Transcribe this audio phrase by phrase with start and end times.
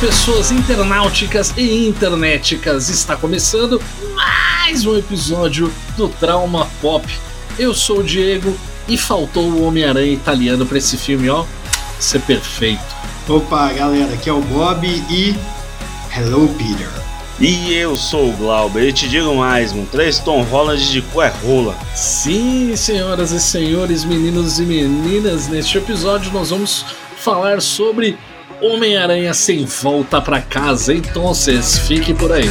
[0.00, 3.80] pessoas internauticas e internéticas, está começando
[4.14, 7.06] mais um episódio do Trauma Pop.
[7.58, 8.56] Eu sou o Diego
[8.88, 11.44] e faltou o Homem-Aranha italiano para esse filme, ó,
[11.98, 12.82] ser perfeito.
[13.28, 15.34] Opa, galera, aqui é o Bob e
[16.14, 16.90] Hello Peter.
[17.40, 21.22] E eu sou o Glauber e te digo mais, mano, três Tom Holland de cu
[21.22, 21.76] é rola.
[21.94, 26.84] Sim, senhoras e senhores, meninos e meninas, neste episódio nós vamos
[27.16, 28.18] falar sobre
[28.64, 30.94] Homem-Aranha sem volta para casa.
[30.94, 32.48] Então, fique por aí.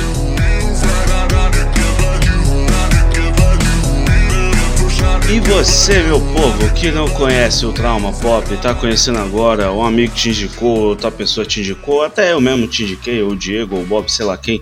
[5.34, 10.14] E você, meu povo, que não conhece o Trauma Pop, tá conhecendo agora, um amigo
[10.14, 13.82] te indicou, outra pessoa te indicou, até eu mesmo te indiquei, ou o Diego, ou
[13.82, 14.62] o Bob, sei lá quem.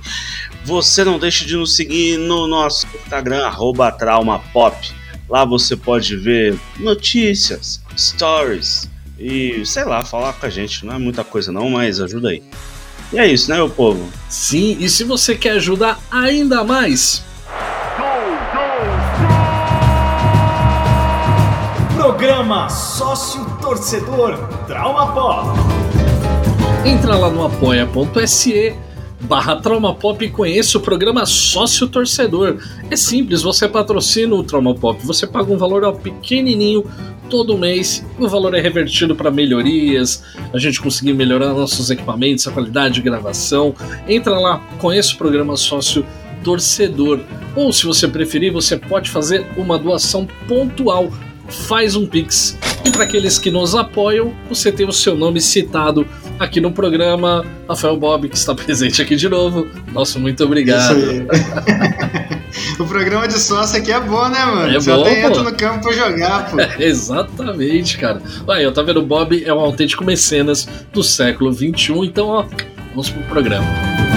[0.63, 3.52] Você não deixe de nos seguir no nosso Instagram,
[3.99, 4.93] TraumaPop.
[5.27, 8.90] Lá você pode ver notícias, stories,
[9.22, 10.86] e, sei lá, falar com a gente.
[10.86, 12.41] Não é muita coisa não, mas ajuda aí.
[13.14, 14.10] E é isso, né, meu povo?
[14.30, 17.24] Sim, e se você quer ajudar ainda mais.
[21.96, 25.49] Programa Sócio Torcedor Trauma Pop.
[26.86, 28.76] Entra lá no apoia.se
[29.22, 32.58] barra Trauma Pop e conheça o programa Sócio Torcedor.
[32.90, 36.84] É simples, você patrocina o Trauma Pop, você paga um valor pequenininho
[37.30, 40.22] todo mês, o valor é revertido para melhorias,
[40.54, 43.74] a gente conseguir melhorar nossos equipamentos, a qualidade de gravação.
[44.08, 46.05] Entra lá, conheça o programa Sócio
[46.44, 47.22] Torcedor.
[47.55, 51.10] Ou se você preferir, você pode fazer uma doação pontual.
[51.48, 52.58] Faz um Pix.
[52.84, 56.05] E para aqueles que nos apoiam, você tem o seu nome citado
[56.41, 57.45] aqui no programa.
[57.70, 59.67] Rafael Bob, que está presente aqui de novo.
[59.93, 60.97] Nosso muito obrigado.
[62.79, 64.75] o programa de sócio aqui é bom, né, mano?
[64.75, 65.28] É Você bom, até pô.
[65.28, 66.57] entra no campo pra jogar, pô.
[66.81, 68.22] Exatamente, cara.
[68.50, 69.00] Aí, eu tá vendo?
[69.00, 72.46] O Bob é um autêntico mecenas do século XXI, então, ó,
[72.94, 74.11] vamos pro programa.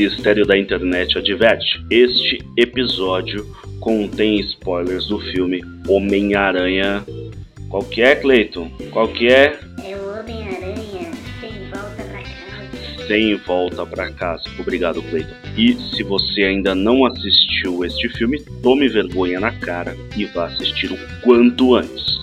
[0.00, 3.46] Ministério da Internet adverte: este episódio
[3.80, 7.04] contém spoilers do filme Homem-Aranha.
[7.68, 8.70] Qual que é, Cleiton?
[8.90, 9.60] Qual que é?
[9.84, 13.06] É o Homem-Aranha sem volta pra casa.
[13.06, 14.44] Sem volta pra casa.
[14.58, 15.34] Obrigado, Cleiton.
[15.54, 20.90] E se você ainda não assistiu este filme, tome vergonha na cara e vá assistir
[20.90, 22.18] o quanto antes.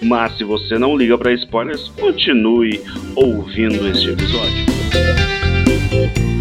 [0.00, 2.80] Mas se você não liga para spoilers, continue
[3.14, 6.39] ouvindo este episódio.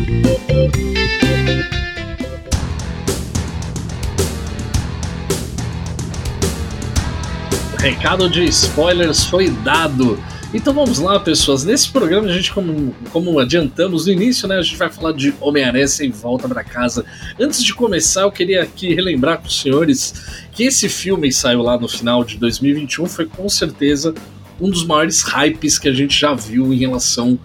[7.79, 10.21] Recado de spoilers foi dado.
[10.53, 11.63] Então vamos lá, pessoas.
[11.63, 14.57] Nesse programa, a gente, como, como adiantamos no início, né?
[14.57, 17.05] A gente vai falar de Homem-Aranha sem volta pra casa.
[17.39, 20.13] Antes de começar, eu queria aqui relembrar com os senhores
[20.51, 24.13] que esse filme saiu lá no final de 2021 foi com certeza
[24.59, 27.39] um dos maiores hypes que a gente já viu em relação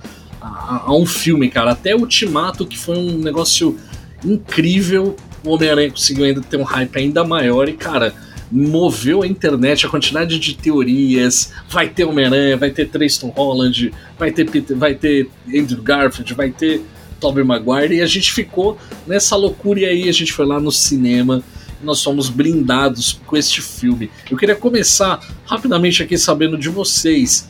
[0.87, 1.73] a, um filme, cara.
[1.73, 3.79] Até Ultimato, que foi um negócio
[4.25, 8.15] incrível, o Homem-Aranha conseguiu ainda ter um hype ainda maior e, cara
[8.51, 11.53] moveu a internet, a quantidade de teorias.
[11.69, 16.51] Vai ter Homem-Aranha, vai ter Tristan Holland, vai ter, Peter, vai ter Andrew Garfield, vai
[16.51, 16.83] ter
[17.21, 17.97] Tobey Maguire.
[17.97, 19.81] E a gente ficou nessa loucura.
[19.81, 21.43] E aí a gente foi lá no cinema.
[21.83, 24.11] Nós fomos blindados com este filme.
[24.31, 27.49] Eu queria começar rapidamente aqui sabendo de vocês.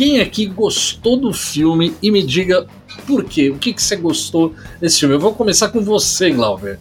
[0.00, 2.66] Quem aqui gostou do filme e me diga
[3.06, 3.50] por quê?
[3.50, 5.14] O que, que você gostou desse filme?
[5.14, 6.78] Eu vou começar com você, Glauber.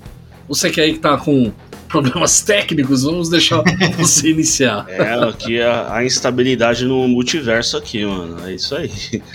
[0.48, 1.52] Você que aí que tá com
[1.90, 3.62] problemas técnicos, vamos deixar
[3.98, 4.86] você iniciar.
[4.88, 8.38] É, aqui a, a instabilidade no multiverso aqui, mano.
[8.48, 8.90] É isso aí.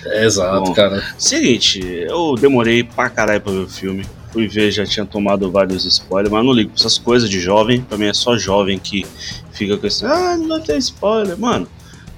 [0.06, 0.72] É, exato, Bom.
[0.72, 1.04] cara.
[1.18, 4.06] Seguinte, eu demorei pra caralho pra ver o filme.
[4.32, 7.82] Fui ver, já tinha tomado vários spoilers, mas não ligo pra essas coisas de jovem.
[7.82, 9.04] Pra mim é só jovem que
[9.52, 10.06] fica com esse.
[10.06, 11.38] Ah, não vai ter spoiler.
[11.38, 11.68] Mano,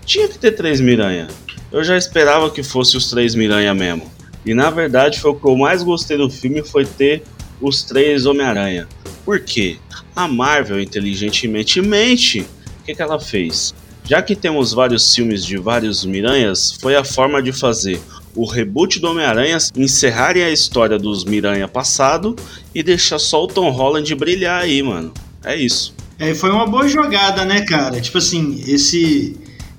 [0.05, 1.26] tinha que ter três Miranha.
[1.71, 4.11] Eu já esperava que fosse os três Miranha mesmo.
[4.45, 7.23] E na verdade foi o que eu mais gostei do filme foi ter
[7.61, 8.87] os três Homem-Aranha.
[9.25, 9.79] Por quê?
[10.15, 12.41] A Marvel, inteligentemente mente,
[12.81, 13.75] o que, que ela fez?
[14.05, 18.01] Já que temos vários filmes de vários Miranhas, foi a forma de fazer
[18.37, 22.37] o reboot do Homem-Aranha encerrarem a história dos Miranha passado
[22.73, 25.13] e deixar só o Tom Holland brilhar aí, mano.
[25.45, 25.93] É isso.
[26.19, 28.01] É, foi uma boa jogada, né, cara?
[28.01, 29.37] Tipo assim, esse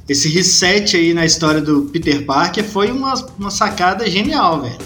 [0.08, 4.78] esse reset aí na história do Peter Parker foi uma, uma sacada genial, velho.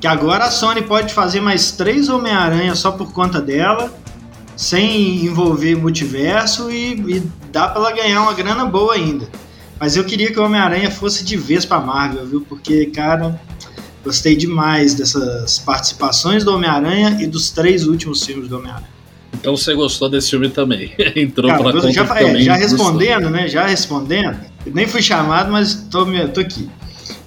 [0.00, 3.92] Que agora a Sony pode fazer mais três Homem-Aranha só por conta dela,
[4.56, 9.28] sem envolver multiverso e, e dá pra ela ganhar uma grana boa ainda.
[9.80, 12.40] Mas eu queria que o Homem-Aranha fosse de vez pra Marvel, viu?
[12.48, 13.40] Porque, cara,
[14.04, 18.92] gostei demais dessas participações do Homem-Aranha e dos três últimos filmes do Homem-Aranha.
[19.34, 20.92] Então você gostou desse filme também.
[21.16, 22.78] Entrou Cara, pra já, é, também já gostou.
[22.78, 23.48] respondendo, né?
[23.48, 24.51] Já respondendo.
[24.66, 26.68] Nem fui chamado, mas tô, tô aqui.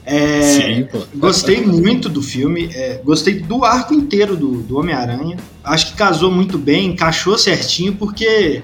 [0.06, 1.04] É, Sim, pô.
[1.16, 5.38] Gostei muito do filme, é, gostei do arco inteiro do, do Homem-Aranha.
[5.64, 8.62] Acho que casou muito bem, encaixou certinho, porque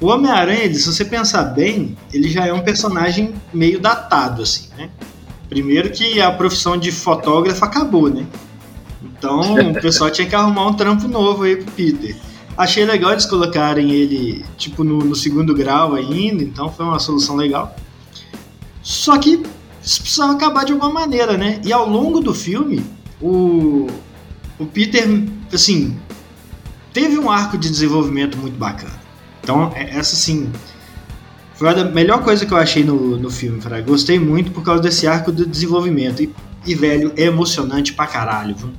[0.00, 4.88] o Homem-Aranha, se você pensar bem, ele já é um personagem meio datado, assim, né?
[5.48, 8.24] Primeiro que a profissão de fotógrafo acabou, né?
[9.02, 12.16] Então o pessoal tinha que arrumar um trampo novo aí pro Peter.
[12.56, 17.36] Achei legal eles colocarem ele, tipo, no, no segundo grau ainda, então foi uma solução
[17.36, 17.76] legal.
[18.82, 19.42] Só que
[19.82, 21.60] isso precisava acabar de alguma maneira, né?
[21.64, 22.84] E ao longo do filme,
[23.20, 23.86] o,
[24.58, 25.06] o Peter,
[25.52, 25.96] assim,
[26.92, 28.98] teve um arco de desenvolvimento muito bacana.
[29.42, 30.50] Então, é- essa, assim,
[31.54, 33.82] foi a melhor coisa que eu achei no, no filme, Fraga.
[33.82, 36.22] Gostei muito por causa desse arco de desenvolvimento.
[36.22, 36.34] E,
[36.66, 38.70] e, velho, é emocionante pra caralho, viu?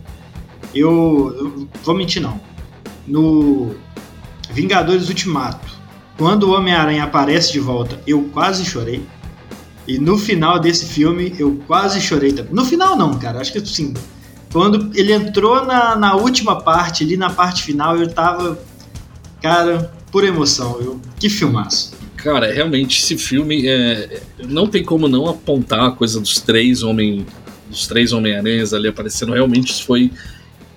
[0.73, 2.39] Eu, eu vou mentir, não.
[3.07, 3.75] No
[4.51, 5.67] Vingadores Ultimato,
[6.17, 9.03] quando o Homem-Aranha aparece de volta, eu quase chorei.
[9.91, 12.53] E no final desse filme, eu quase chorei também.
[12.53, 13.41] No final, não, cara.
[13.41, 13.93] Acho que sim.
[14.49, 18.57] Quando ele entrou na, na última parte, ali na parte final, eu tava.
[19.41, 20.79] Cara, por emoção.
[20.79, 21.93] Eu, que filmaço.
[22.15, 27.25] Cara, realmente esse filme é, não tem como não apontar a coisa dos três homem,
[27.69, 29.33] dos três Homem-Aranhas ali aparecendo.
[29.33, 30.09] Realmente isso foi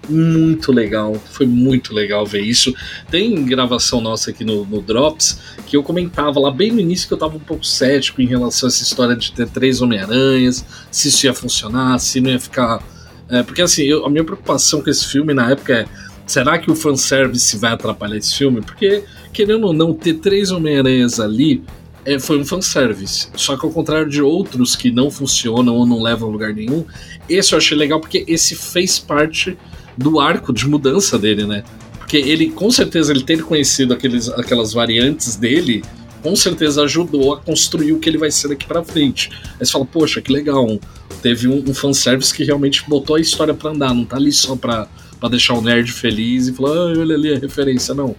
[0.08, 2.74] muito legal, foi muito legal ver isso.
[3.10, 7.14] Tem gravação nossa aqui no, no Drops que eu comentava lá bem no início que
[7.14, 11.08] eu tava um pouco cético em relação a essa história de ter três Homem-Aranhas, se
[11.08, 12.82] isso ia funcionar, se não ia ficar.
[13.28, 15.86] é, porque assim, eu- a minha preocupação com esse filme na época é.
[16.26, 18.62] Será que o fanservice vai atrapalhar esse filme?
[18.62, 21.62] Porque, querendo ou não, ter três Homem-Aranhas ali
[22.04, 23.28] é, foi um fanservice.
[23.36, 26.84] Só que ao contrário de outros que não funcionam ou não levam a lugar nenhum,
[27.28, 29.56] esse eu achei legal porque esse fez parte
[29.96, 31.64] do arco de mudança dele, né?
[31.98, 35.82] Porque ele, com certeza, ele ter conhecido aqueles, aquelas variantes dele,
[36.22, 39.30] com certeza ajudou a construir o que ele vai ser daqui pra frente.
[39.60, 40.78] Aí você fala, poxa, que legal,
[41.22, 44.56] teve um, um fanservice que realmente botou a história pra andar, não tá ali só
[44.56, 44.88] pra,
[45.20, 48.14] pra deixar o nerd feliz e falar, ah, olha ali a referência, não.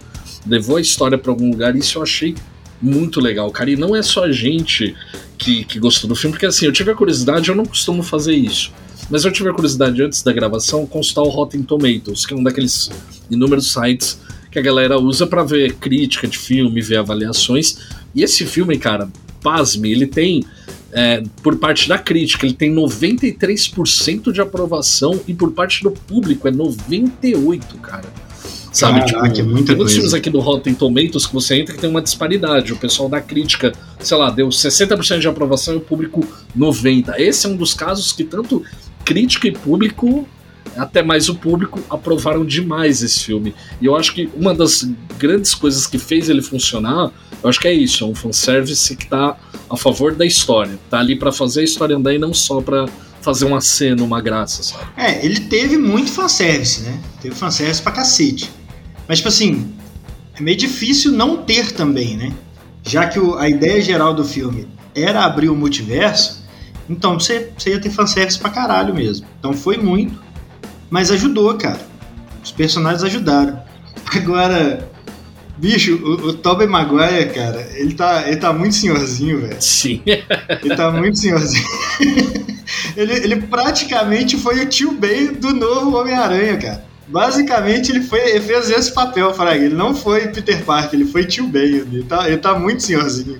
[0.46, 2.34] Levou a história pra algum lugar, isso eu achei
[2.80, 3.70] muito legal, cara.
[3.70, 4.94] E não é só a gente
[5.38, 8.34] que, que gostou do filme, porque assim, eu tive a curiosidade, eu não costumo fazer
[8.34, 8.72] isso.
[9.10, 12.42] Mas eu tive a curiosidade antes da gravação consultar o Rotten Tomatoes, que é um
[12.42, 12.90] daqueles
[13.30, 14.18] inúmeros sites
[14.50, 17.78] que a galera usa pra ver crítica de filme, ver avaliações.
[18.14, 19.08] E esse filme, cara,
[19.42, 20.44] pasme, ele tem,
[20.92, 26.48] é, por parte da crítica, ele tem 93% de aprovação e por parte do público
[26.48, 28.26] é 98%, cara.
[28.72, 31.74] Sabe, Caraca, tipo, é muita tem muitos filmes aqui do Rotten Tomatoes que você entra
[31.74, 32.74] que tem uma disparidade.
[32.74, 36.22] O pessoal da crítica, sei lá, deu 60% de aprovação e o público
[36.54, 37.14] 90%.
[37.16, 38.62] Esse é um dos casos que tanto
[39.06, 40.28] crítica e público,
[40.76, 43.54] até mais o público, aprovaram demais esse filme.
[43.80, 44.86] E eu acho que uma das
[45.16, 47.10] grandes coisas que fez ele funcionar,
[47.42, 49.36] eu acho que é isso, é um fanservice que tá
[49.70, 50.78] a favor da história.
[50.90, 52.86] Tá ali pra fazer a história andar e não só pra
[53.22, 54.84] fazer uma cena, uma graça, sabe?
[54.96, 57.00] É, ele teve muito fanservice, né?
[57.22, 58.50] Teve fanservice pra cacete.
[59.08, 59.72] Mas, tipo assim,
[60.34, 62.32] é meio difícil não ter também, né?
[62.84, 66.35] Já que o- a ideia geral do filme era abrir o multiverso,
[66.88, 69.26] então você, você ia ter fanservice pra caralho mesmo.
[69.38, 70.18] Então foi muito,
[70.90, 71.80] mas ajudou, cara.
[72.42, 73.60] Os personagens ajudaram.
[74.14, 74.88] Agora,
[75.56, 79.56] bicho, o, o Tobey Maguire, cara, ele tá, ele tá muito senhorzinho, velho.
[79.60, 80.02] Sim.
[80.04, 81.64] Ele tá muito senhorzinho.
[82.96, 86.84] ele, ele praticamente foi o tio Ben do novo Homem-Aranha, cara.
[87.08, 89.64] Basicamente, ele, foi, ele fez esse papel, Fraga.
[89.64, 91.62] Ele não foi Peter Parker, ele foi tio Ben.
[91.62, 93.38] Ele tá, ele tá muito senhorzinho.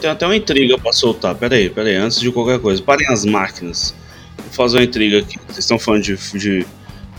[0.00, 1.34] Tem até uma intriga pra soltar.
[1.36, 2.82] Pera aí, pera aí, antes de qualquer coisa.
[2.82, 3.94] Parem as máquinas.
[4.38, 5.38] Vou fazer uma intriga aqui.
[5.46, 6.66] Vocês estão falando de, de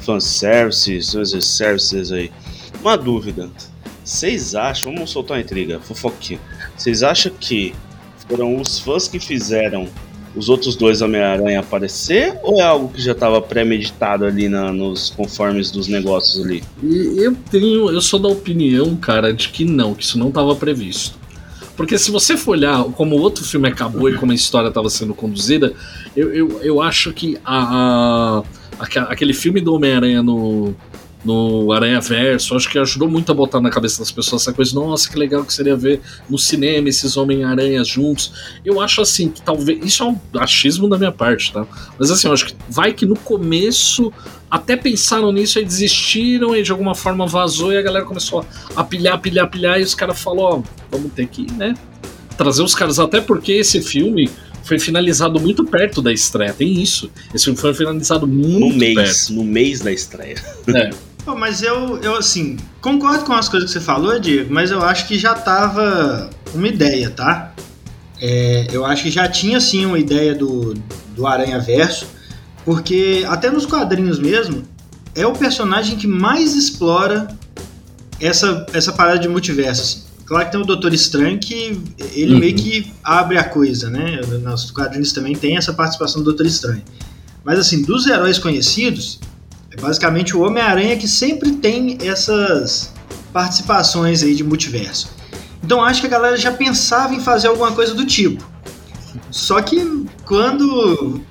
[0.02, 1.16] fanservices,
[1.46, 2.32] services aí.
[2.82, 3.50] Uma dúvida.
[4.04, 6.40] Vocês acham, vamos soltar uma intriga, fofoquinha.
[6.78, 7.74] Vocês acham que
[8.28, 9.88] foram os fãs que fizeram
[10.38, 12.38] os outros dois Homem-Aranha aparecer?
[12.44, 16.64] Ou é algo que já estava premeditado ali na- nos conformes dos negócios ali?
[16.84, 21.18] Eu tenho, eu sou da opinião, cara, de que não, que isso não estava previsto.
[21.76, 24.90] Porque se você for olhar como o outro filme acabou e como a história estava
[24.90, 25.74] sendo conduzida,
[26.16, 28.44] eu, eu, eu acho que a, a-
[28.80, 30.76] aque- aquele filme do Homem-Aranha no,
[31.28, 34.74] no Aranha Verso, acho que ajudou muito a botar na cabeça das pessoas essa coisa,
[34.74, 38.32] nossa, que legal que seria ver no cinema esses Homem-Aranhas juntos.
[38.64, 39.84] Eu acho assim que talvez.
[39.86, 41.68] Isso é um achismo da minha parte, tá?
[42.00, 44.12] Mas assim, eu acho que vai que no começo
[44.50, 48.84] até pensaram nisso e desistiram e de alguma forma vazou e a galera começou a
[48.84, 51.74] pilhar, pilhar, pilhar e os caras falaram, ó, vamos ter que, né,
[52.38, 54.30] trazer os caras, até porque esse filme
[54.64, 57.10] foi finalizado muito perto da estreia, tem isso.
[57.34, 58.96] Esse filme foi finalizado No muito perto.
[58.96, 60.36] mês, no mês da estreia.
[60.74, 60.90] É.
[61.28, 64.82] Pô, mas eu, eu, assim, concordo com as coisas que você falou, Diego, mas eu
[64.82, 67.54] acho que já tava uma ideia, tá?
[68.22, 70.74] É, eu acho que já tinha, sim, uma ideia do,
[71.14, 72.08] do Aranha Verso,
[72.64, 74.64] porque até nos quadrinhos mesmo,
[75.14, 77.28] é o personagem que mais explora
[78.22, 80.04] essa, essa parada de multiverso, assim.
[80.26, 81.78] Claro que tem o Doutor Estranho que
[82.14, 82.40] ele Uhum.
[82.40, 84.22] meio que abre a coisa, né?
[84.42, 86.84] Nos quadrinhos também tem essa participação do Doutor Estranho.
[87.44, 89.20] Mas assim, dos heróis conhecidos,
[89.80, 92.94] basicamente o Homem-Aranha que sempre tem essas
[93.32, 95.10] participações aí de multiverso.
[95.64, 98.44] Então acho que a galera já pensava em fazer alguma coisa do tipo.
[99.30, 101.22] Só que quando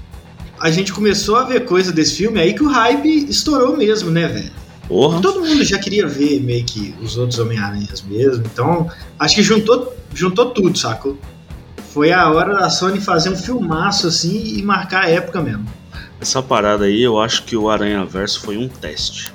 [0.61, 4.11] a gente começou a ver coisa desse filme, é aí que o hype estourou mesmo,
[4.11, 4.51] né, velho?
[4.89, 5.21] Porra.
[5.21, 8.89] Todo mundo já queria ver meio que os outros Homem-Aranhas mesmo, então
[9.19, 11.19] acho que juntou, juntou tudo, sacou?
[11.93, 15.67] Foi a hora da Sony fazer um filmaço assim e marcar a época mesmo.
[16.21, 19.33] Essa parada aí, eu acho que o Aranha Verso foi um teste.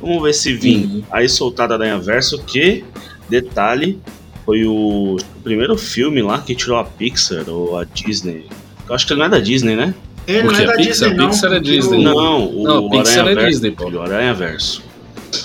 [0.00, 0.84] Vamos ver se vim.
[0.84, 1.02] Uhum.
[1.10, 2.84] Aí soltado Aranha Verso, que,
[3.28, 3.98] detalhe,
[4.44, 8.46] foi o, o primeiro filme lá que tirou a Pixar ou a Disney.
[8.88, 9.94] Eu acho que ele não é da Disney, né?
[10.26, 11.30] Ele não é da Pixar- Disney, não.
[11.30, 11.98] Pixar é Disney.
[11.98, 13.50] O, Não, o Não, Pixar Aranha é Verso.
[13.50, 13.90] Disney, pô.
[13.90, 14.82] O Aranha Verso.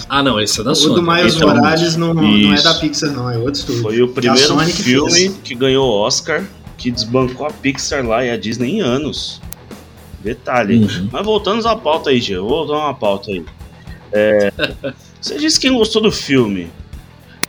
[0.08, 0.96] Ah, não, esse é da o Sony.
[0.96, 3.82] do Miles Esse é o- Morales não, não é da Pixar, não, é outro estúdio.
[3.82, 5.34] Foi o primeiro que filme fez.
[5.44, 6.44] que ganhou Oscar,
[6.78, 9.42] que desbancou a Pixar lá e a Disney em anos.
[10.22, 10.84] Detalhe.
[10.84, 11.10] Uhum.
[11.12, 13.44] Mas voltando à pauta aí, Gê, vou dar uma pauta aí.
[14.12, 14.52] É,
[15.20, 16.70] você disse que gostou do filme.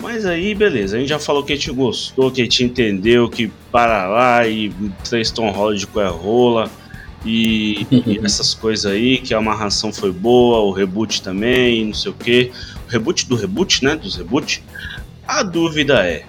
[0.03, 3.29] Mas aí, beleza, a gente já falou que a gente gostou, que a gente entendeu
[3.29, 4.73] que para lá e
[5.05, 6.71] três Tom Holland com a rola
[7.25, 12.11] e, e essas coisas aí, que a amarração foi boa, o reboot também, não sei
[12.11, 12.51] o que.
[12.89, 13.95] O reboot do reboot, né?
[13.95, 14.63] Dos reboot.
[15.27, 16.25] A dúvida é: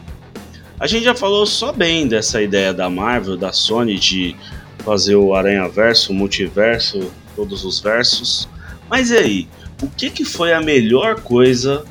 [0.77, 4.35] a gente já falou só bem dessa ideia da Marvel, da Sony de
[4.83, 8.47] fazer o Aranha Verso, o multiverso, todos os versos.
[8.89, 9.47] Mas e aí?
[9.81, 11.83] O que, que foi a melhor coisa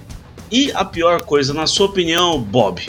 [0.50, 2.88] e a pior coisa, na sua opinião, Bob?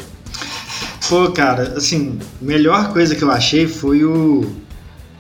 [1.10, 4.56] Pô, cara, assim, a melhor coisa que eu achei foi o,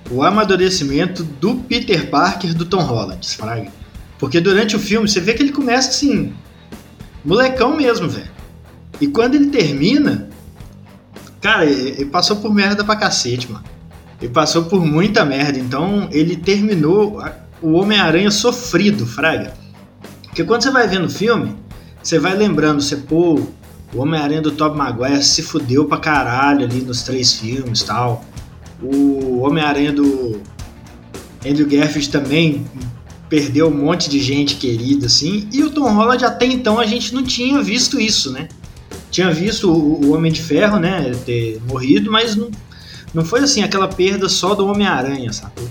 [0.09, 3.71] o amadurecimento do Peter Parker do Tom Holland, Fraga.
[4.19, 6.33] Porque durante o filme você vê que ele começa assim,
[7.25, 8.29] molecão mesmo, velho.
[8.99, 10.29] E quando ele termina,
[11.41, 13.65] cara, ele passou por merda pra cacete, mano.
[14.21, 17.21] Ele passou por muita merda, então ele terminou
[17.61, 19.53] o Homem-Aranha sofrido, Fraga.
[20.23, 21.55] Porque quando você vai vendo o filme,
[22.01, 23.41] você vai lembrando, você, pô,
[23.93, 28.23] o Homem-Aranha do Tobey Maguire se fudeu pra caralho ali nos três filmes e tal.
[28.81, 30.39] O Homem-Aranha do
[31.45, 32.65] Andrew Garfield também
[33.27, 35.47] perdeu um monte de gente querida, assim.
[35.51, 38.47] E o Tom Holland até então a gente não tinha visto isso, né?
[39.09, 42.49] Tinha visto o Homem de Ferro, né, ter morrido, mas não,
[43.13, 45.67] não foi assim aquela perda só do Homem-Aranha, sacou?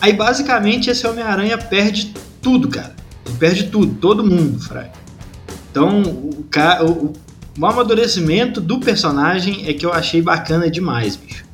[0.00, 2.94] Aí basicamente esse Homem-Aranha perde tudo, cara.
[3.24, 4.90] Ele perde tudo, todo mundo, Fry.
[5.70, 6.46] Então, o,
[6.84, 7.12] o,
[7.58, 11.44] o amadurecimento do personagem é que eu achei bacana demais, bicho.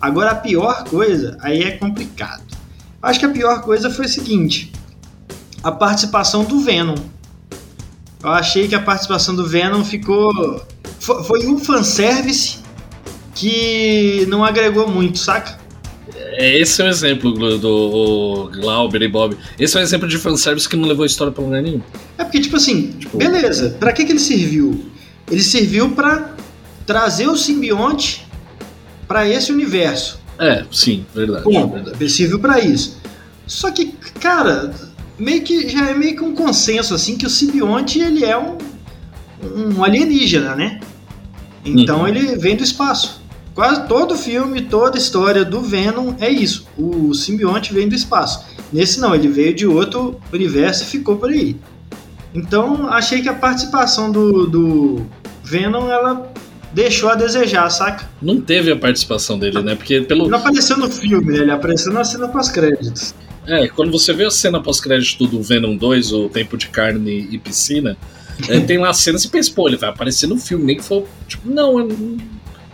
[0.00, 2.44] Agora, a pior coisa, aí é complicado.
[3.02, 4.72] Acho que a pior coisa foi o seguinte:
[5.62, 6.96] a participação do Venom.
[8.22, 10.64] Eu achei que a participação do Venom ficou.
[10.98, 12.58] Foi um fanservice
[13.36, 15.58] que não agregou muito, saca?
[16.14, 19.36] É, esse é o exemplo do, do Glauber e Bob.
[19.58, 21.80] Esse é o exemplo de fanservice que não levou a história pra lugar nenhum.
[22.18, 24.86] É porque, tipo assim, Tipo- beleza, pra que, que ele serviu?
[25.30, 26.34] Ele serviu pra
[26.86, 28.26] trazer o simbionte
[29.06, 30.18] pra esse universo.
[30.38, 31.44] É, sim, verdade.
[31.44, 31.96] Bom, verdade.
[32.00, 32.98] ele serviu pra isso.
[33.46, 33.86] Só que,
[34.20, 34.72] cara,
[35.18, 38.56] meio que já é meio que um consenso assim que o simbionte ele é um,
[39.78, 40.80] um alienígena, né?
[41.64, 42.08] Então Uhum.
[42.08, 43.20] ele vem do espaço.
[43.56, 46.66] Quase todo filme, toda história do Venom é isso.
[46.76, 48.44] O simbionte vem do espaço.
[48.70, 51.56] Nesse não, ele veio de outro universo e ficou por aí.
[52.34, 55.06] Então achei que a participação do, do
[55.42, 56.30] Venom ela
[56.74, 58.06] deixou a desejar, saca?
[58.20, 59.74] Não teve a participação dele, né?
[59.74, 60.24] Porque pelo.
[60.24, 61.38] Ele não apareceu no filme, né?
[61.38, 63.14] Ele apareceu na cena pós-créditos.
[63.46, 67.38] É, quando você vê a cena pós-crédito do Venom 2, o Tempo de Carne e
[67.38, 67.96] Piscina,
[68.50, 70.84] é, tem lá a cena e pensa, pô, ele vai aparecer no filme, nem que
[70.84, 71.06] for.
[71.26, 71.86] Tipo, não, é-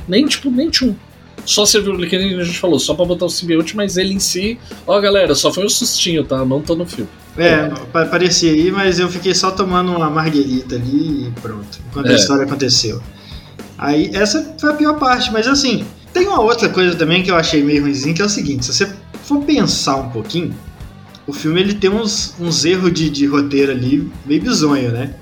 [0.09, 0.94] nem tipo, nem tchum.
[1.44, 4.21] Só serviu, que nem a gente falou, só pra botar o simbionte, mas ele em
[4.21, 6.44] si, ó galera, só foi um sustinho, tá?
[6.44, 7.11] Não tô no filme.
[7.37, 12.06] É, pa- parecia aí, mas eu fiquei só tomando uma marguerita ali e pronto, enquanto
[12.09, 12.16] a É.
[12.16, 13.02] história aconteceu.
[13.78, 17.37] Aí, essa foi a pior parte, mas assim, tem uma outra coisa também que eu
[17.37, 18.92] achei meio ruimzinho, que é o seguinte, se você
[19.25, 20.54] for pensar um pouquinho,
[21.26, 25.14] o filme ele tem uns, uns erros de, de roteiro ali meio bizonho, né?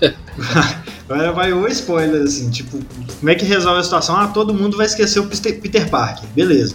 [1.08, 2.78] Agora vai o spoiler, assim, tipo,
[3.18, 4.14] como é que resolve a situação?
[4.14, 6.74] Ah, todo mundo vai esquecer o Peter Parker, beleza.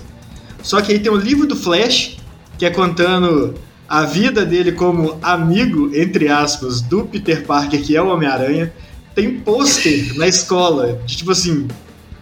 [0.63, 2.17] Só que aí tem o livro do Flash,
[2.57, 3.53] que é contando
[3.87, 8.73] a vida dele como amigo, entre aspas, do Peter Parker, que é o Homem-Aranha,
[9.13, 11.67] tem pôster na escola, de tipo assim,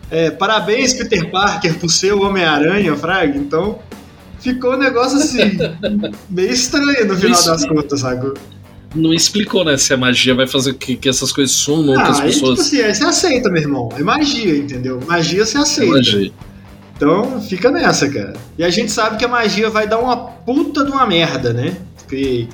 [0.09, 3.37] é, parabéns Peter Parker por ser o Homem-Aranha, Fraga.
[3.37, 3.79] Então,
[4.41, 5.57] ficou um negócio assim,
[6.29, 7.49] meio estranho no final Isso.
[7.49, 8.33] das contas, sabe?
[8.93, 12.19] Não explicou, né, se a magia vai fazer que, que essas coisas sumam, Ah, as
[12.19, 12.59] aí, tipo pessoas.
[12.59, 13.89] assim, aí você aceita, meu irmão.
[13.97, 14.99] É magia, entendeu?
[15.07, 15.93] Magia você aceita.
[15.95, 16.31] Magia.
[16.95, 18.33] Então fica nessa, cara.
[18.57, 21.75] E a gente sabe que a magia vai dar uma puta de uma merda, né?
[21.97, 22.47] Porque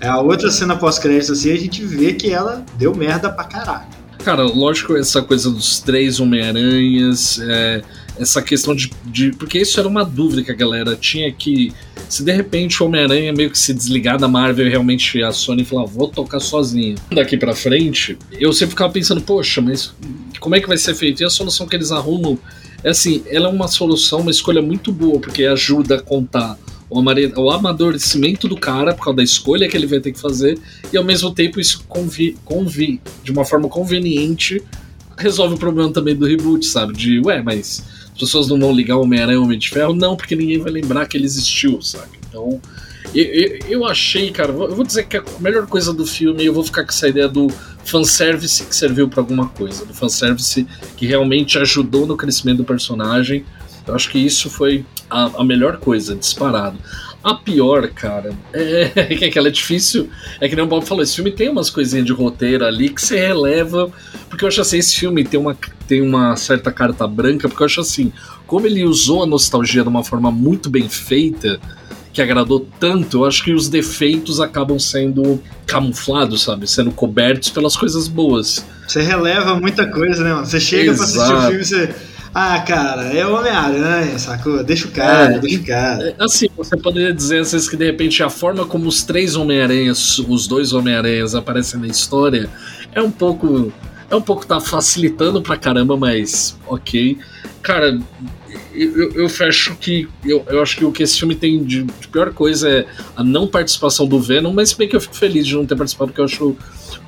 [0.00, 3.88] a outra cena pós-crédito assim, a gente vê que ela deu merda pra caralho.
[4.24, 7.82] Cara, lógico, essa coisa dos três Homem-Aranhas, é,
[8.18, 9.30] essa questão de, de.
[9.32, 11.72] Porque isso era uma dúvida que a galera tinha que.
[12.08, 15.64] Se de repente o Homem-Aranha meio que se desligar da Marvel e realmente a Sony
[15.64, 19.92] falar, vou tocar sozinho daqui pra frente, eu sempre ficava pensando, poxa, mas
[20.40, 21.22] como é que vai ser feito?
[21.22, 22.38] E a solução que eles arrumam
[22.82, 26.58] é assim, ela é uma solução, uma escolha muito boa, porque ajuda a contar
[26.90, 30.58] o amadurecimento do cara por causa da escolha que ele vai ter que fazer,
[30.90, 34.62] e ao mesmo tempo isso convi, convi de uma forma conveniente
[35.18, 36.92] resolve o problema também do reboot, sabe?
[36.94, 39.94] De, ué, mas as pessoas não vão ligar Homem-Aranha Homem de Ferro?
[39.94, 42.18] Não, porque ninguém vai lembrar que ele existiu, sabe?
[42.28, 42.60] Então,
[43.14, 46.52] eu, eu, eu achei, cara, eu vou dizer que a melhor coisa do filme, eu
[46.52, 47.48] vou ficar com essa ideia do
[47.84, 53.44] fanservice que serviu pra alguma coisa, do fanservice que realmente ajudou no crescimento do personagem.
[53.86, 56.78] Eu acho que isso foi a, a melhor coisa, disparado.
[57.22, 60.08] A pior, cara, é, é que aquela é difícil.
[60.40, 63.02] É que nem o Bob falou, esse filme tem umas coisinhas de roteiro ali que
[63.02, 63.90] você releva.
[64.28, 65.56] Porque eu acho assim, esse filme tem uma,
[65.86, 68.12] tem uma certa carta branca, porque eu acho assim,
[68.46, 71.60] como ele usou a nostalgia de uma forma muito bem feita,
[72.12, 76.66] que agradou tanto, eu acho que os defeitos acabam sendo camuflados, sabe?
[76.66, 78.64] Sendo cobertos pelas coisas boas.
[78.86, 80.46] Você releva muita coisa, né, mano?
[80.46, 81.46] Você chega pra assistir o Exato.
[81.46, 81.94] filme e você.
[82.34, 84.62] Ah, cara, é o Homem-Aranha, sacou?
[84.62, 85.38] Deixa o cara, É.
[85.38, 86.08] deixa o cara.
[86.18, 89.34] É, Assim, você poderia dizer às vezes que de repente a forma como os três
[89.34, 92.48] Homem-Aranhas, os dois Homem-Aranhas aparecem na história
[92.92, 93.72] é um pouco.
[94.10, 97.18] É um pouco tá facilitando pra caramba, mas ok.
[97.60, 97.98] Cara,
[98.74, 100.08] eu, eu- eu fecho que.
[100.24, 102.86] Eu, eu acho que o que esse filme tem de, de pior coisa é
[103.16, 106.08] a não participação do Venom, mas bem que eu fico feliz de não ter participado,
[106.10, 106.56] porque eu acho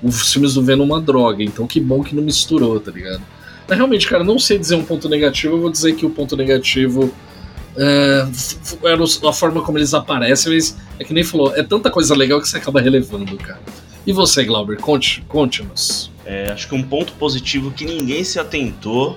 [0.03, 1.43] os filmes do Venom uma droga.
[1.43, 3.23] Então que bom que não misturou, tá ligado?
[3.71, 6.37] Mas realmente, cara, não sei dizer um ponto negativo, eu vou dizer que o ponto
[6.37, 7.15] negativo
[7.77, 11.55] é, f- f- era os- a forma como eles aparecem, mas é que nem falou,
[11.55, 13.61] é tanta coisa legal que você acaba relevando, cara.
[14.05, 16.11] E você, Glauber, conte- conte-nos.
[16.27, 19.17] É, acho que um ponto positivo que ninguém se atentou,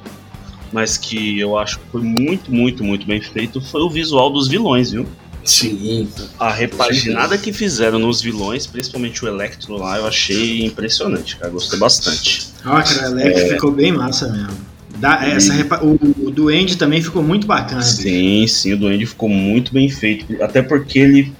[0.71, 4.47] mas que eu acho que foi muito, muito, muito bem feito, foi o visual dos
[4.47, 5.07] vilões, viu?
[5.43, 6.07] Sim.
[6.39, 11.51] A repaginada que fizeram nos vilões, principalmente o Electro lá, eu achei impressionante, cara.
[11.51, 12.47] Gostei bastante.
[12.65, 14.73] Ó, cara, o Electro ficou bem massa mesmo.
[14.97, 15.95] Dá- essa repa- o,
[16.27, 17.81] o Duende também ficou muito bacana.
[17.81, 20.41] Sim, sim, o Duende ficou muito bem feito.
[20.41, 21.33] Até porque ele,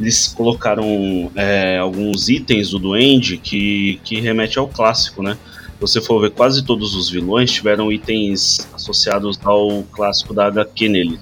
[0.00, 5.36] eles colocaram é, alguns itens do Duende que, que remete ao clássico, né?
[5.74, 10.88] Se você for ver, quase todos os vilões tiveram itens associados ao clássico da HQ
[10.88, 11.20] nele.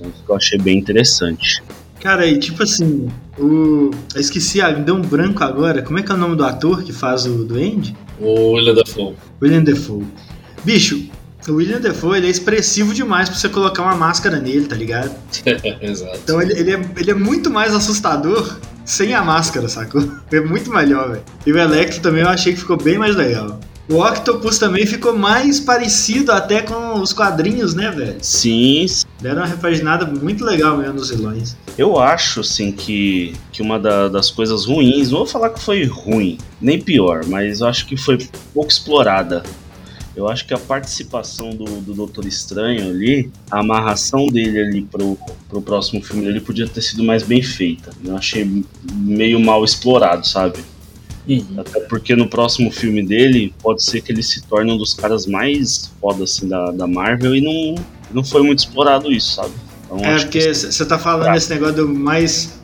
[0.00, 1.62] Então, eu achei bem interessante.
[2.00, 3.08] Cara, e tipo assim,
[3.38, 3.90] o.
[4.14, 5.82] Eu esqueci, ah, me deu um branco agora.
[5.82, 7.94] Como é que é o nome do ator que faz o Duende?
[8.18, 9.14] O William Dafoe.
[9.40, 10.06] William Defoe.
[10.64, 11.10] Bicho,
[11.48, 15.14] o William Defoe ele é expressivo demais pra você colocar uma máscara nele, tá ligado?
[15.80, 16.18] Exato.
[16.22, 20.02] Então ele, ele, é, ele é muito mais assustador sem a máscara, sacou?
[20.32, 21.22] É muito melhor, velho.
[21.44, 23.58] E o Electro também eu achei que ficou bem mais legal.
[23.90, 28.16] O Octopus também ficou mais parecido até com os quadrinhos, né, velho?
[28.22, 28.86] Sim,
[29.20, 31.56] Deram uma repaginada muito legal mesmo nos vilões.
[31.76, 35.84] Eu acho, assim, que, que uma da- das coisas ruins, não vou falar que foi
[35.84, 38.16] ruim, nem pior, mas eu acho que foi
[38.54, 39.42] pouco explorada.
[40.14, 45.18] Eu acho que a participação do, do Doutor Estranho ali, a amarração dele ali pro,
[45.48, 47.90] pro próximo filme dele podia ter sido mais bem feita.
[48.04, 50.58] Eu achei meio mal explorado, sabe?
[51.28, 51.44] Uhum.
[51.58, 55.26] Até porque no próximo filme dele, pode ser que ele se torne um dos caras
[55.26, 57.74] mais foda assim, da, da Marvel e não,
[58.12, 59.52] não foi muito explorado isso, sabe?
[59.84, 62.58] Então, É, acho porque você tá falando desse negócio do mais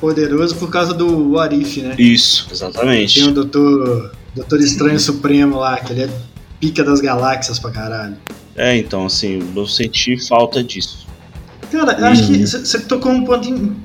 [0.00, 1.94] poderoso por causa do What If, né?
[1.98, 3.20] Isso, exatamente.
[3.20, 6.10] Tem o Doutor, Doutor Estranho Supremo lá, que ele é
[6.60, 8.16] pica das galáxias pra caralho.
[8.54, 11.06] É, então, assim, eu senti falta disso.
[11.70, 12.28] Cara, eu acho Uhum.
[12.38, 13.76] que você tocou um ponto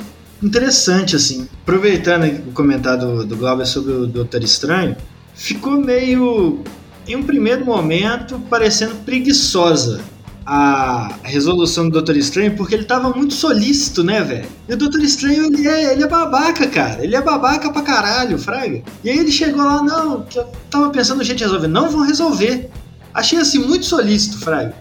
[0.41, 1.47] interessante, assim.
[1.63, 4.95] Aproveitando o comentário do, Glauber sobre o Doutor Estranho,
[5.33, 6.61] ficou meio,
[7.07, 10.01] em um primeiro momento, parecendo preguiçosa
[10.45, 14.47] a resolução do Doutor Estranho, porque ele tava muito solícito, né, velho?
[14.67, 17.03] E o Doutor Estranho, ele é, ele é babaca, cara.
[17.03, 18.81] Ele é babaca pra caralho, fraga.
[19.03, 21.67] E aí ele chegou lá, não, que eu tava pensando no jeito de resolver.
[21.67, 22.69] Não vão resolver.
[23.13, 24.73] Achei, assim, muito solícito, fraga.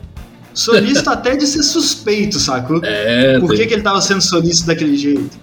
[0.55, 2.81] Solícito até de ser suspeito, sacou?
[2.83, 5.39] É, Por que, tem- que ele tava sendo solícito daquele jeito?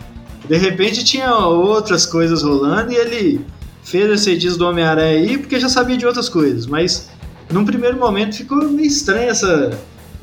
[0.47, 3.41] De repente tinha outras coisas rolando e ele
[3.83, 7.09] fez esse diz do Homem-Aranha aí porque já sabia de outras coisas, mas
[7.51, 9.71] num primeiro momento ficou meio estranha essa,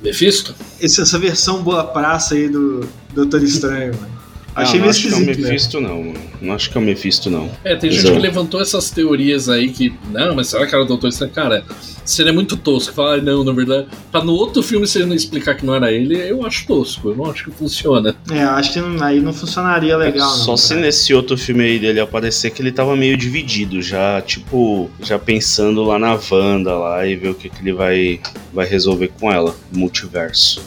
[0.02, 0.54] Mephisto?
[0.80, 4.23] essa, essa versão boa praça aí do Doutor Estranho, mano.
[4.54, 5.40] Achei não, meio não acho que é o esquisito.
[5.42, 5.48] né?
[5.50, 6.20] Mephisto, não, mano.
[6.40, 7.50] Não acho que é o Mephisto, não.
[7.64, 8.14] É, tem gente Exato.
[8.16, 9.92] que levantou essas teorias aí que.
[10.10, 11.32] Não, mas será que era o Doutor Estranho?
[11.32, 11.64] Cara,
[12.04, 12.94] seria muito tosco.
[12.94, 13.88] Falar, "Ah, não, na verdade.
[14.12, 17.08] Pra no outro filme você não explicar que não era ele, eu acho tosco.
[17.10, 18.14] Eu não acho que funciona.
[18.30, 20.44] É, acho que não- aí não funcionaria legal, não.
[20.44, 20.80] Só se cara.
[20.82, 25.82] nesse outro filme aí dele aparecer que ele tava meio dividido, já, tipo, já pensando
[25.82, 28.20] lá na Wanda lá e ver o que, que ele vai,
[28.52, 30.62] vai resolver com ela, multiverso.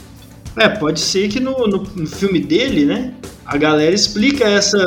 [0.57, 3.13] É, pode ser que no, no- no filme dele, né?
[3.45, 4.77] A galera explica essa,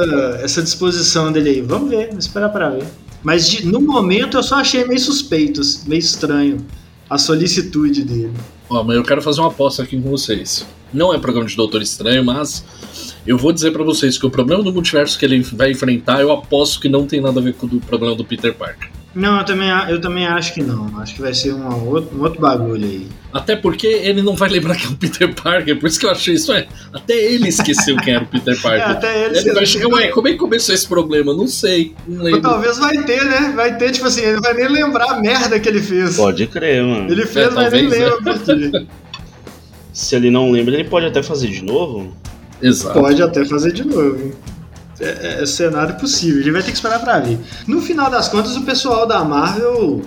[0.42, 1.60] essa disposição dele aí.
[1.60, 2.84] Vamos ver, vamos esperar pra ver.
[3.22, 6.58] Mas de- no momento eu só achei meio suspeito, meio estranho
[7.08, 8.32] a solicitude dele.
[8.68, 10.66] Ó, mas eu quero fazer uma aposta aqui com vocês.
[10.92, 12.64] Não é programa de Doutor Estranho, mas
[13.26, 16.32] eu vou dizer pra vocês que o problema do multiverso que ele vai enfrentar, eu
[16.32, 18.90] aposto que não tem nada a ver com o problema do Peter Parker.
[19.12, 21.00] Não, eu também, eu também acho que não.
[21.00, 23.08] Acho que vai ser uma outro, um outro bagulho aí.
[23.32, 26.10] Até porque ele não vai lembrar que é o Peter Parker, por isso que eu
[26.10, 26.52] achei isso.
[26.52, 28.88] É, até ele esqueceu quem era o Peter É, Parker.
[28.90, 29.38] até ele.
[29.38, 31.34] Ele vai chegar, ué, como é que começou esse problema?
[31.34, 33.52] Não sei, não Ou talvez vai ter, né?
[33.56, 36.16] Vai ter, tipo assim, ele não vai nem lembrar a merda que ele fez.
[36.16, 37.10] Pode crer, mano.
[37.10, 38.04] Ele fez, É, mas nem talvez, é.
[38.14, 38.86] lembra por quê.
[39.92, 42.14] Se ele não lembra, ele pode até fazer de novo.
[42.62, 42.98] Exato.
[42.98, 44.32] Pode até fazer de novo, hein?
[45.00, 47.38] É, é cenário possível, gente vai ter que esperar pra ver.
[47.66, 50.02] No final das contas, o pessoal da Marvel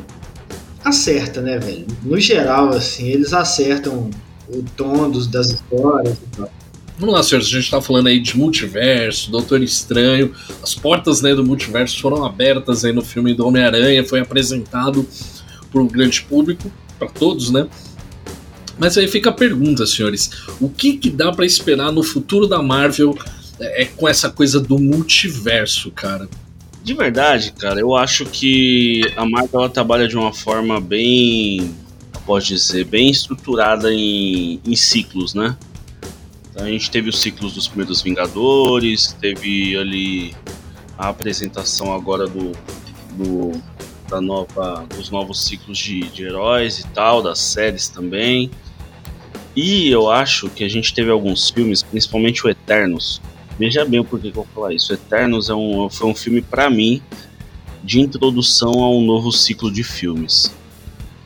[0.83, 1.87] acerta, né, velho?
[2.03, 4.11] No geral, assim, eles acertam
[4.47, 6.51] o tom dos, das histórias e tal.
[6.99, 10.31] Vamos lá, senhores, a gente tá falando aí de multiverso, Doutor Estranho.
[10.61, 15.07] As portas né, do multiverso foram abertas aí no filme do Homem-Aranha, foi apresentado
[15.71, 17.67] pro grande público, para todos, né?
[18.77, 20.29] Mas aí fica a pergunta, senhores:
[20.61, 23.17] o que, que dá pra esperar no futuro da Marvel
[23.81, 26.27] é, com essa coisa do multiverso, cara?
[26.83, 31.73] De verdade, cara, eu acho que a Marvel ela trabalha de uma forma bem,
[32.25, 35.55] posso dizer, bem estruturada em, em ciclos, né?
[36.51, 40.35] Então, a gente teve os ciclos dos primeiros Vingadores, teve ali
[40.97, 42.51] a apresentação agora do,
[43.17, 43.61] do
[44.09, 48.51] da nova, dos novos ciclos de, de heróis e tal, das séries também.
[49.55, 53.21] E eu acho que a gente teve alguns filmes, principalmente o Eternos,
[53.57, 54.93] Veja bem o porquê que eu vou falar isso.
[54.93, 57.01] Eternos é um, foi um filme, pra mim,
[57.83, 60.53] de introdução a um novo ciclo de filmes.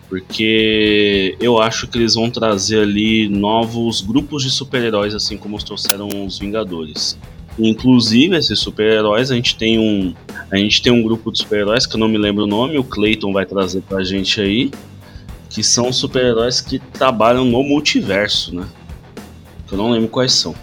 [0.09, 5.63] Porque eu acho que eles vão trazer ali novos grupos de super-heróis, assim como os
[5.63, 7.17] trouxeram os Vingadores.
[7.59, 10.13] Inclusive, esses super-heróis, a gente tem um.
[10.51, 12.83] A gente tem um grupo de super-heróis que eu não me lembro o nome, o
[12.83, 14.71] Clayton vai trazer pra gente aí.
[15.49, 18.67] Que são super-heróis que trabalham no multiverso, né?
[19.67, 20.53] Que eu não lembro quais são.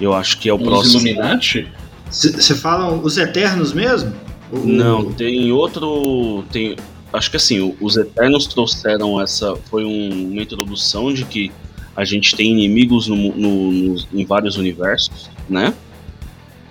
[0.00, 1.00] Eu acho que é o Os próximo.
[1.06, 1.68] Illuminati?
[2.10, 4.12] Você fala os Eternos mesmo?
[4.52, 6.44] Não, tem outro.
[6.50, 6.74] Tem,
[7.12, 9.54] acho que assim, os Eternos trouxeram essa.
[9.70, 11.52] Foi um- uma introdução de que
[11.94, 15.72] a gente tem inimigos no, no- nos- em vários universos, né?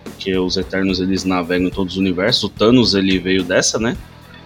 [0.04, 2.44] Porque os Eternos eles navegam em todos os universos.
[2.44, 3.96] O Thanos ele veio dessa, né?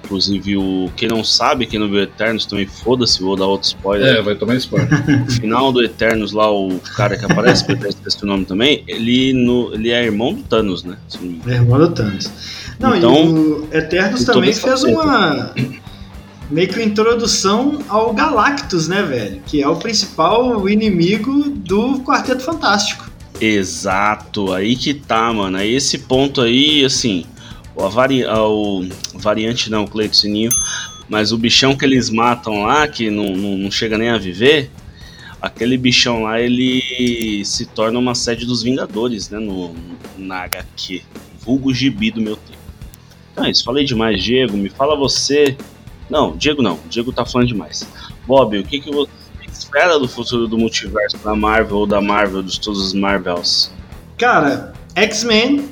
[0.03, 4.17] Inclusive, o, quem não sabe, quem não viu Eternos também foda-se, vou dar outro spoiler.
[4.17, 4.89] É, vai tomar spoiler.
[5.07, 8.83] No final do Eternos, lá, o cara que aparece, que eu esqueci o nome também,
[8.87, 10.97] ele, no, ele é irmão do Thanos, né?
[11.07, 11.51] Se não me engano.
[11.51, 12.29] É irmão do Thanos.
[12.79, 15.53] Não, Então, e o Eternos também fez uma.
[16.51, 19.41] Meio que uma introdução ao Galactus, né, velho?
[19.45, 23.09] Que é o principal inimigo do Quarteto Fantástico.
[23.39, 25.57] Exato, aí que tá, mano.
[25.57, 27.25] Aí esse ponto aí, assim,
[27.77, 30.51] a, o variante não, o Cleito Sininho,
[31.09, 34.71] mas o bichão que eles matam lá, que não, não, não chega nem a viver,
[35.41, 39.75] aquele bichão lá, ele se torna uma sede dos Vingadores, né, no,
[40.17, 41.01] na HQ,
[41.39, 42.59] vulgo gibi do meu tempo.
[43.31, 45.57] Então é isso, falei demais, Diego, me fala você...
[46.09, 47.87] Não, Diego não, Diego tá falando demais.
[48.27, 49.09] Bob, o que que você
[49.51, 53.73] espera do futuro do multiverso da Marvel ou da Marvel, de todos os Marvels?
[54.17, 55.69] Cara, X-Men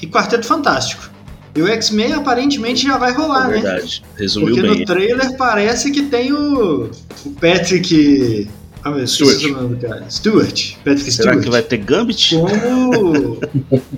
[0.00, 1.10] e Quarteto Fantástico.
[1.58, 3.60] E o X-Men aparentemente já vai rolar, É né?
[3.60, 4.78] verdade, resumiu Porque bem.
[4.78, 6.90] no trailer parece que tem o,
[7.26, 8.48] o Patrick.
[8.84, 9.42] Ah, meu, Stewart.
[9.42, 10.06] o nome do cara.
[10.08, 10.74] Stewart.
[10.84, 11.44] Patrick Será Stewart.
[11.44, 12.36] que vai ter Gambit?
[12.36, 13.38] Como.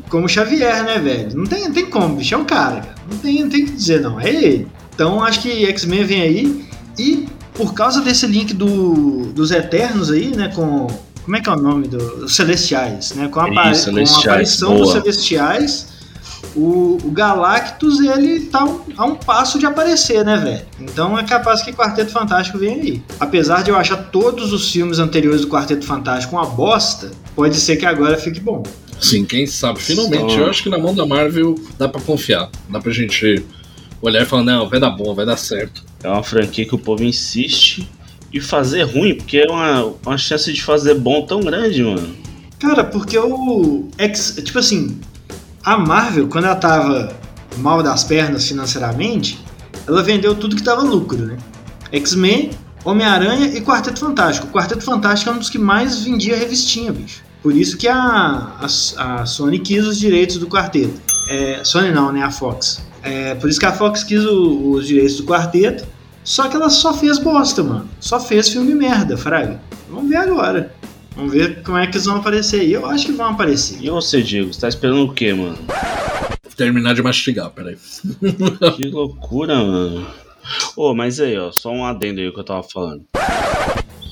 [0.08, 1.36] como Xavier, né, velho?
[1.36, 2.34] Não tem, não tem como, bicho.
[2.34, 2.94] É um cara, cara.
[3.10, 4.18] Não tem, não tem o que dizer, não.
[4.18, 4.66] É ele.
[4.94, 6.64] Então acho que X-Men vem aí.
[6.98, 10.48] E por causa desse link do, dos Eternos aí, né?
[10.54, 10.86] Com.
[11.22, 13.28] Como é que é o nome dos Celestiais, né?
[13.28, 15.00] Com a, Isso, com a aparição dos boa.
[15.02, 15.86] Celestiais,
[16.56, 20.66] o, o Galactus ele tá um- a um passo de aparecer, né, velho?
[20.80, 23.02] Então é capaz que Quarteto Fantástico venha aí.
[23.18, 27.76] Apesar de eu achar todos os filmes anteriores do Quarteto Fantástico uma bosta, pode ser
[27.76, 28.62] que agora fique bom.
[29.00, 29.80] Sim, quem sabe.
[29.80, 32.50] Finalmente, Só- eu acho que na mão da Marvel dá pra confiar.
[32.68, 33.42] Dá pra gente
[34.02, 35.82] olhar e falar, não, vai dar bom, vai dar certo.
[36.02, 37.88] É uma franquia que o povo insiste
[38.32, 42.14] em fazer ruim, porque é uma, uma chance de fazer bom tão grande, mano.
[42.58, 43.88] Cara, porque o.
[44.44, 44.98] Tipo assim,
[45.70, 47.12] a Marvel, quando ela tava
[47.58, 49.38] mal das pernas financeiramente,
[49.86, 51.36] ela vendeu tudo que tava lucro, né?
[51.92, 52.50] X-Men,
[52.84, 54.46] Homem-Aranha e Quarteto Fantástico.
[54.48, 57.22] O Quarteto Fantástico é um dos que mais vendia revistinha, bicho.
[57.42, 57.96] Por isso que a,
[58.60, 58.66] a,
[59.22, 61.00] a Sony quis os direitos do quarteto.
[61.28, 62.22] É, Sony não, né?
[62.22, 62.82] A Fox.
[63.02, 65.86] É, por isso que a Fox quis o- os direitos do quarteto.
[66.22, 67.88] Só que ela só fez bosta, mano.
[67.98, 69.60] Só fez filme merda, Fraga.
[69.88, 70.74] Vamos ver agora.
[71.20, 72.72] Vamos ver como é que eles vão aparecer aí.
[72.72, 73.78] Eu acho que vão aparecer.
[73.82, 75.58] E você, Diego, você tá esperando o quê, mano?
[76.56, 77.76] Terminar de mastigar, peraí.
[78.76, 80.06] Que loucura, mano.
[80.76, 83.04] Ô, mas aí, ó, só um adendo aí que eu tava falando.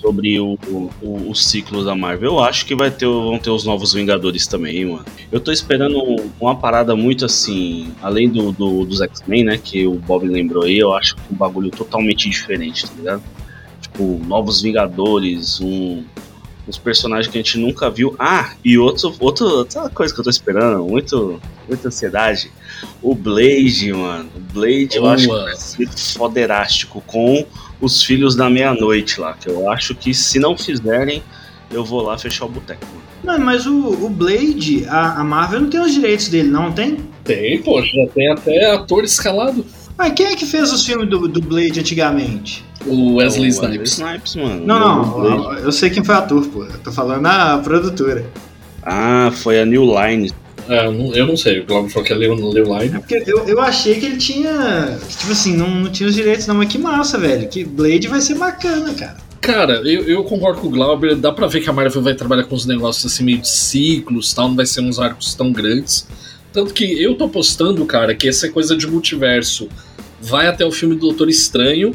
[0.01, 2.33] Sobre o, o, os ciclos da Marvel.
[2.35, 5.05] Eu acho que vai ter, vão ter os novos Vingadores também, mano.
[5.33, 5.99] Eu tô esperando
[6.39, 9.59] uma parada muito assim, além do, do- dos X-Men, né?
[9.59, 13.23] Que o Bob lembrou aí, eu acho que um bagulho totalmente diferente, tá ligado?
[13.81, 16.05] Tipo, novos Vingadores, um,
[16.69, 18.15] uns personagens que a gente nunca viu.
[18.19, 22.51] Ah, e outro, outro, outra coisa que eu tô esperando, muito, muita ansiedade.
[23.03, 24.31] O Blade, mano.
[24.37, 25.15] O Blade eu Boa.
[25.15, 27.47] acho que vai ser foderástico com
[27.81, 29.33] os Filhos da Meia-Noite lá.
[29.33, 31.23] Que eu acho que se não fizerem,
[31.71, 32.85] eu vou lá fechar o boteco.
[32.87, 33.09] mano.
[33.25, 36.99] Mano, mas o, o Blade, a, a Marvel não tem os direitos dele, não tem?
[37.25, 39.65] Tem, pô, já tem até ator escalado.
[39.99, 42.65] Mas quem é que fez os filmes do, do Blade antigamente?
[42.87, 43.93] O Wesley O Snipes.
[43.93, 44.65] Snipes, mano.
[44.65, 46.63] Não, não, eu sei quem foi o ator, pô.
[46.65, 48.25] Eu tô falando a produtora.
[48.83, 50.33] Ah, foi a New Line.
[50.69, 52.99] É, eu não, eu não sei, o Glauber falou que é Leo, Leo É Line.
[52.99, 54.99] porque eu, eu achei que ele tinha.
[55.09, 56.55] que, Tipo assim, não, não tinha os direitos, não.
[56.55, 57.49] Mas que massa, velho.
[57.49, 59.17] Que Blade vai ser bacana, cara.
[59.41, 62.45] Cara, eu, eu concordo com o Glauber, dá pra ver que a Marvel vai trabalhar
[62.45, 66.07] com uns negócios assim meio de ciclos tal, não vai ser uns arcos tão grandes.
[66.53, 69.69] Tanto que eu tô apostando, cara, que essa coisa de multiverso
[70.29, 71.95] vai até o filme do Doutor Estranho,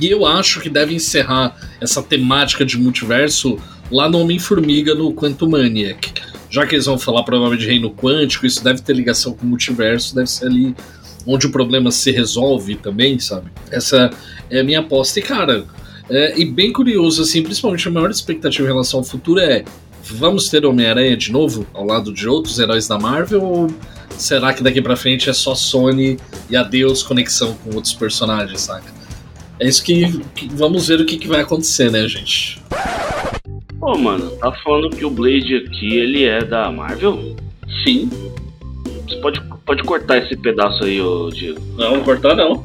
[0.00, 3.58] e eu acho que deve encerrar essa temática de multiverso
[3.90, 6.12] lá no Homem-Formiga, no Quantumaniac.
[6.48, 9.48] Já que eles vão falar provavelmente de reino quântico, isso deve ter ligação com o
[9.48, 10.74] multiverso, deve ser ali
[11.26, 13.50] onde o problema se resolve também, sabe?
[13.70, 14.10] Essa
[14.50, 15.18] é a minha aposta.
[15.18, 15.64] E, cara,
[16.08, 19.64] é, e bem curioso, assim, principalmente a maior expectativa em relação ao futuro é:
[20.02, 23.42] vamos ter Homem-Aranha de novo ao lado de outros heróis da Marvel?
[23.42, 23.70] Ou
[24.10, 26.18] será que daqui pra frente é só Sony
[26.50, 28.94] e adeus conexão com outros personagens, saca?
[29.58, 32.60] É isso que, que- vamos ver o que, que vai acontecer, né, gente?
[33.78, 37.36] Pô, mano, tá falando que o Blade aqui, ele é da Marvel?
[37.84, 38.10] Sim.
[39.08, 41.60] Você pode, pode cortar esse pedaço aí, ô Diego.
[41.76, 42.64] Não, cortar não.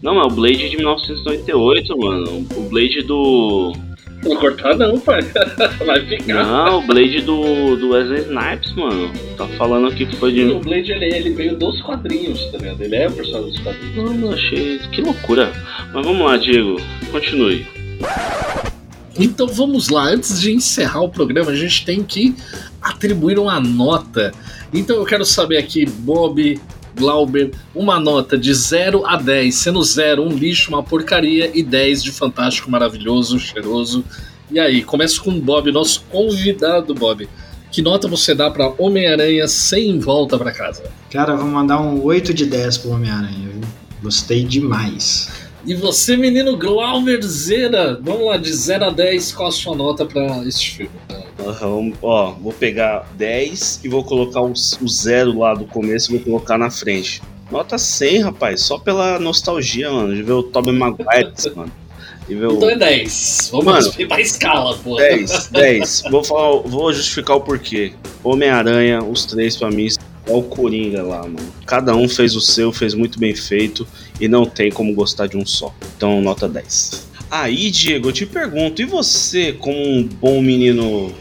[0.00, 2.46] Não, mas o Blade de 1998, mano.
[2.56, 3.72] O Blade do.
[4.22, 5.20] Vou cortar não, pai.
[5.86, 6.44] Vai ficar.
[6.44, 9.12] Não, o Blade do, do Wesley Snipes, mano.
[9.36, 10.44] Tá falando aqui que foi de.
[10.44, 12.82] O Blade ele, ele veio dos quadrinhos, tá ligado?
[12.82, 13.96] Ele é o personagem dos quadrinhos.
[13.96, 14.78] Não, não achei.
[14.92, 15.52] Que loucura.
[15.92, 16.80] Mas vamos lá, Diego.
[17.10, 17.66] Continue.
[19.18, 22.36] Então vamos lá, antes de encerrar o programa, a gente tem que
[22.80, 24.32] atribuir uma nota.
[24.72, 26.60] Então eu quero saber aqui, Bob,
[26.98, 32.02] Glauber, uma nota de 0 a 10, sendo 0 um lixo, uma porcaria, e 10
[32.02, 34.04] de fantástico, maravilhoso, cheiroso.
[34.50, 37.28] E aí, começo com o Bob, nosso convidado, Bob.
[37.70, 40.84] Que nota você dá pra Homem-Aranha sem volta pra casa?
[41.10, 43.60] Cara, vou mandar um 8 de 10 pro Homem-Aranha, viu?
[44.02, 45.47] Gostei demais.
[45.64, 50.06] E você, menino Glauber Zera, vamos lá, de 0 a 10, qual a sua nota
[50.06, 50.92] pra este filme?
[51.44, 56.16] Aham, ó, vou pegar 10 e vou colocar o, o zero lá do começo e
[56.16, 57.22] vou colocar na frente.
[57.50, 61.72] Nota 100, rapaz, só pela nostalgia, mano, de ver o Tobey Maguire, mano.
[62.28, 62.32] O...
[62.32, 63.48] Então é 10.
[63.52, 63.78] Vamos Mano.
[63.78, 64.96] respeitar a escala, pô.
[64.96, 66.02] 10, 10.
[66.10, 67.94] Vou, falar, vou justificar o porquê.
[68.22, 69.88] Homem-Aranha, os três pra mim,
[70.28, 71.52] é o Coringa lá, mano.
[71.66, 73.86] Cada um fez o seu, fez muito bem feito
[74.20, 75.74] e não tem como gostar de um só.
[75.96, 77.08] Então, nota 10.
[77.30, 81.12] Aí, Diego, eu te pergunto, e você, como um bom menino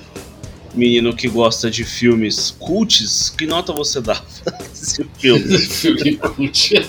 [0.74, 4.22] menino que gosta de filmes cults, que nota você dá
[4.72, 5.58] esse filme?
[5.58, 6.74] Filme cult.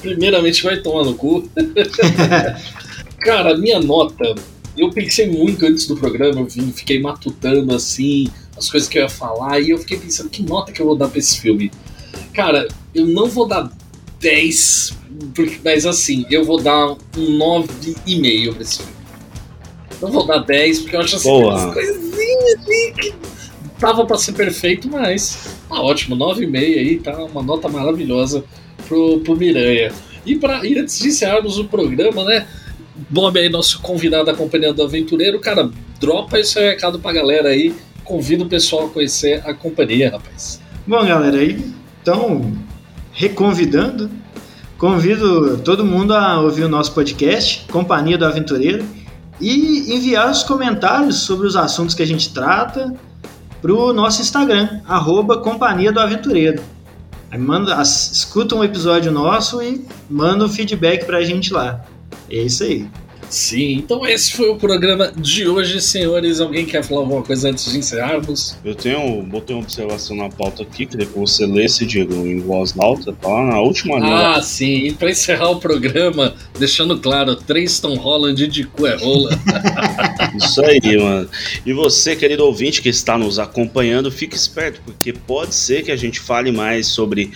[0.00, 1.50] Primeiramente vai tomar no cu.
[3.18, 4.34] Cara, minha nota,
[4.78, 9.08] eu pensei muito antes do programa, eu fiquei matutando assim, as coisas que eu ia
[9.08, 11.70] falar, e eu fiquei pensando, que nota que eu vou dar pra esse filme?
[12.32, 13.70] Cara, eu não vou dar
[14.20, 14.94] 10,
[15.34, 18.92] porque- mas assim, eu vou dar um 9,5 pra esse filme.
[20.00, 21.54] Não vou dar 10, porque eu acho assim, Boa.
[21.54, 23.14] umas coisinhas ali que
[23.78, 28.44] tava pra ser perfeito, mas tá ótimo, 9,5 aí, tá uma nota maravilhosa
[28.88, 29.92] pro, pro Miranha.
[30.24, 32.46] E, pra, e antes de encerrarmos o programa, né?
[33.10, 37.74] Bob aí, nosso convidado acompanhando o aventureiro, cara, dropa esse recado pra galera aí
[38.06, 40.60] convido o pessoal a conhecer a companhia, rapaz.
[40.86, 42.52] Bom, galera, aí então,
[43.12, 44.08] reconvidando,
[44.78, 48.84] convido todo mundo a ouvir o nosso podcast, Companhia do Aventureiro,
[49.40, 52.94] e enviar os comentários sobre os assuntos que a gente trata
[53.60, 56.62] para o nosso Instagram, arroba Companhia do Aventureiro.
[57.28, 61.84] Aí manda, escuta um episódio nosso e manda um feedback para a gente lá.
[62.30, 62.88] É isso aí.
[63.28, 66.40] Sim, então esse foi o programa de hoje, senhores.
[66.40, 68.56] Alguém quer falar alguma coisa antes de encerrarmos?
[68.64, 72.74] Eu tenho, botei uma observação na pauta aqui, queria que você lesse, Diego, em voz
[72.78, 74.36] alta, tá lá na última linha.
[74.36, 78.96] Ah, sim, e pra encerrar o programa, deixando claro, três Tom Holland de cu é
[78.96, 79.30] rola.
[80.36, 81.28] Isso aí, mano.
[81.64, 85.96] E você, querido ouvinte que está nos acompanhando, fique esperto, porque pode ser que a
[85.96, 87.32] gente fale mais sobre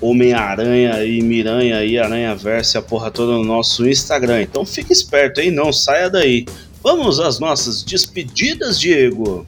[0.00, 4.42] Homem-Aranha e Miranha e Aranha Versa e a porra toda no nosso Instagram.
[4.42, 5.50] Então fique esperto, hein?
[5.50, 6.46] Não saia daí.
[6.82, 9.46] Vamos às nossas despedidas, Diego.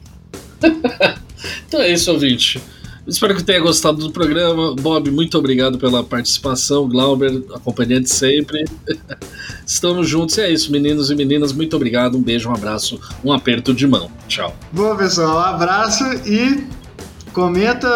[1.67, 2.61] então é isso, ouvinte.
[3.07, 4.75] Espero que tenha gostado do programa.
[4.75, 6.89] Bob, muito obrigado pela participação.
[6.89, 8.65] Glauber, a companhia de sempre.
[9.65, 11.53] Estamos juntos e é isso, meninos e meninas.
[11.53, 12.17] Muito obrigado.
[12.17, 14.09] Um beijo, um abraço, um aperto de mão.
[14.27, 14.55] Tchau.
[14.71, 16.65] Bom, pessoal, um abraço e
[17.31, 17.87] comenta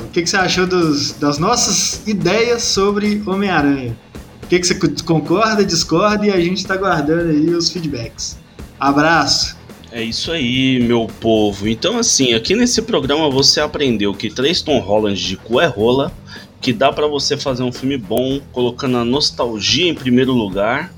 [0.00, 3.96] o que, que você achou dos, das nossas ideias sobre Homem-Aranha.
[4.42, 4.74] O que, que você
[5.04, 8.38] concorda, discorda e a gente está guardando aí os feedbacks.
[8.80, 9.56] Abraço!
[9.92, 11.68] É isso aí, meu povo.
[11.68, 16.12] Então, assim, aqui nesse programa você aprendeu que três Tom Holland de cu é rola,
[16.60, 20.92] que dá para você fazer um filme bom colocando a nostalgia em primeiro lugar,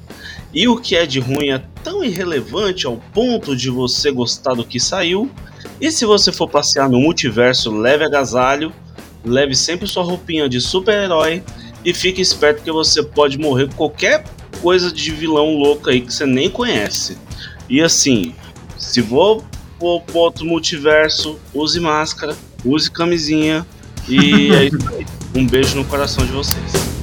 [0.53, 4.65] e o que é de ruim é tão irrelevante ao ponto de você gostar do
[4.65, 5.31] que saiu.
[5.81, 8.73] E se você for passear no multiverso, leve agasalho,
[9.25, 11.43] leve sempre sua roupinha de super-herói
[11.85, 14.25] e fique esperto que você pode morrer com qualquer
[14.63, 17.19] coisa de vilão louco aí que você nem conhece.
[17.69, 18.35] E assim,
[18.79, 19.45] se vou
[19.79, 23.67] pro outro multiverso, use máscara, use camisinha.
[24.09, 25.07] E é isso aí.
[25.35, 26.98] Um beijo no coração de vocês.